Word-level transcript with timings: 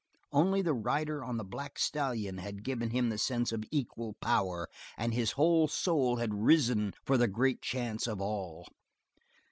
Only 0.31 0.63
the 0.63 0.73
rider 0.73 1.23
of 1.23 1.37
the 1.37 1.43
black 1.43 1.77
stallion 1.77 2.39
had 2.39 2.63
given 2.63 2.89
him 2.89 3.09
the 3.09 3.19
sense 3.19 3.51
of 3.51 3.63
equal 3.69 4.13
power, 4.13 4.67
and 4.97 5.13
his 5.13 5.33
whole 5.33 5.67
soul 5.67 6.15
had 6.15 6.33
risen 6.33 6.93
for 7.05 7.19
the 7.19 7.27
great 7.27 7.61
chance 7.61 8.07
of 8.07 8.19
All. 8.19 8.65